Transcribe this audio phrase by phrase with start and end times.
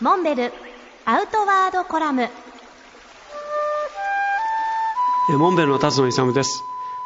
[0.00, 0.52] モンベル
[1.04, 2.26] アウトワードコラム。
[5.28, 6.62] モンベルの辰野勇です。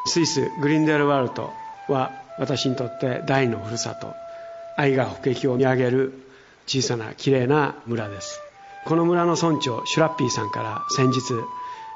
[0.06, 1.51] スイスグリンデルワルト
[1.88, 4.15] は私にとって第二のふるさと。
[4.77, 6.12] 愛が北壁を見上げる
[6.69, 8.40] 小さな綺麗な村です。
[8.85, 11.21] この村の村長シュラッピーさんから先日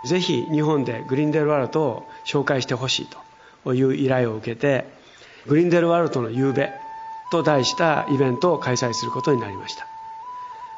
[0.04, 3.08] ぜひ日本でグリンデルワルトを紹介してほしい
[3.62, 4.84] という依頼を受けて
[5.46, 6.72] グリンデルワルトの夕べ
[7.30, 9.86] と題したイベントを開催することになりました。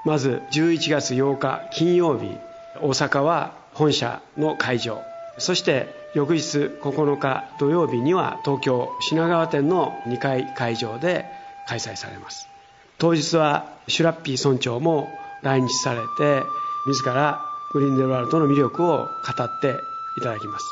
[0.04, 2.36] まず11月8日金曜日
[2.80, 5.02] 大阪は本社の会場。
[5.38, 11.24] そして翌日9日土曜日には東京品川店の2階会場で
[11.66, 12.46] 開催されます。
[12.98, 15.08] 当日はシュラッピー村長も
[15.42, 16.42] 来日されて
[16.86, 17.40] 自ら
[17.72, 19.04] グリンデルワルトの魅力を語
[19.44, 19.76] って
[20.18, 20.64] いただきます。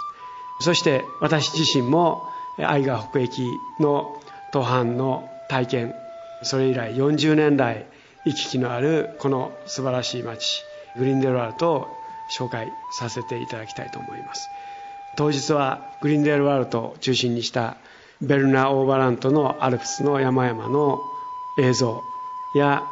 [0.60, 2.22] そして私自身も
[2.58, 4.20] 愛が北駅の
[4.52, 5.94] 途半の体験
[6.42, 7.86] それ以来40年来
[8.28, 10.62] 行き来のあるこの素晴らしい街
[10.98, 11.88] グリンデルワルトを
[12.30, 14.48] 紹介させていただきたいと思います。
[15.16, 17.76] 当日はグリンデルワールトを中心にした
[18.20, 21.00] ベルナ・オーバラントのアルプスの山々の
[21.58, 22.02] 映像
[22.54, 22.82] や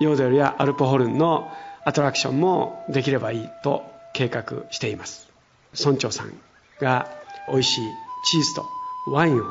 [0.00, 1.48] ヨーデルやアルプホルンの
[1.84, 3.84] アトラクションもできればいいと
[4.14, 5.28] 計画しています。
[5.78, 6.32] 村長さん
[6.80, 7.08] が
[7.48, 7.90] 美味しい
[8.24, 8.66] チーズと
[9.06, 9.44] ワインを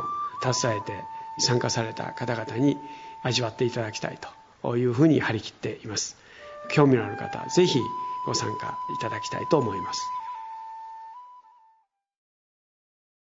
[0.43, 0.93] 携えて
[1.39, 2.77] 参加された方々に
[3.23, 4.27] 味わっていただきたいと
[4.61, 6.17] というふうに張り切っています。
[6.69, 7.79] 興味のある方ぜひ
[8.25, 10.01] ご参加いただきたいと思います。